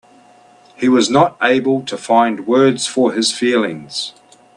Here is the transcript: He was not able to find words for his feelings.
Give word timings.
He 0.75 0.89
was 0.89 1.11
not 1.11 1.37
able 1.43 1.83
to 1.83 1.95
find 1.95 2.47
words 2.47 2.87
for 2.87 3.11
his 3.13 3.31
feelings. 3.31 4.13